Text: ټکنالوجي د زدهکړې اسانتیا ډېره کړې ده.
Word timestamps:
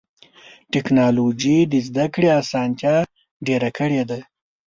ټکنالوجي 0.73 1.57
د 1.71 1.73
زدهکړې 1.87 2.29
اسانتیا 2.41 2.95
ډېره 3.47 3.69
کړې 3.77 4.01
ده. 4.09 4.19